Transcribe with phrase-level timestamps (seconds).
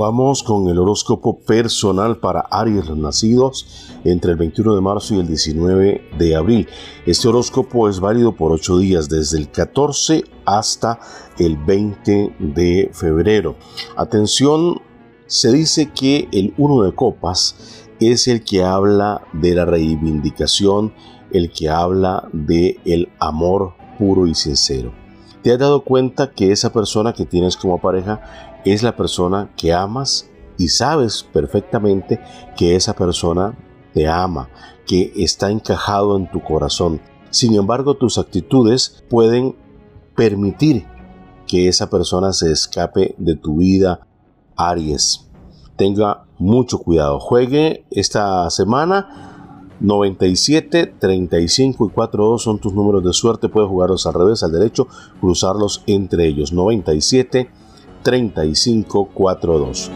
[0.00, 5.26] Vamos con el horóscopo personal para Aries nacidos entre el 21 de marzo y el
[5.26, 6.66] 19 de abril.
[7.04, 11.00] Este horóscopo es válido por 8 días, desde el 14 hasta
[11.38, 13.56] el 20 de febrero.
[13.94, 14.80] Atención,
[15.26, 20.94] se dice que el 1 de copas es el que habla de la reivindicación,
[21.30, 24.94] el que habla de el amor puro y sincero.
[25.42, 28.20] ¿Te has dado cuenta que esa persona que tienes como pareja
[28.64, 30.28] es la persona que amas
[30.58, 32.20] y sabes perfectamente
[32.56, 33.56] que esa persona
[33.94, 34.50] te ama,
[34.86, 37.00] que está encajado en tu corazón?
[37.30, 39.56] Sin embargo, tus actitudes pueden
[40.14, 40.84] permitir
[41.46, 44.06] que esa persona se escape de tu vida,
[44.56, 45.26] Aries.
[45.76, 47.18] Tenga mucho cuidado.
[47.18, 49.39] Juegue esta semana
[49.80, 53.48] 97, 35 y 42 son tus números de suerte.
[53.48, 54.86] Puedes jugarlos al revés, al derecho,
[55.20, 56.52] cruzarlos entre ellos.
[56.52, 57.50] 97,
[58.02, 59.90] 35, 42.